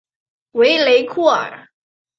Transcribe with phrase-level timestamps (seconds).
[0.53, 1.67] 维雷库尔。